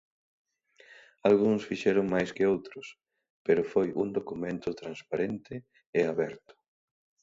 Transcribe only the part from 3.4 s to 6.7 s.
pero foi un documento transparente e aberto.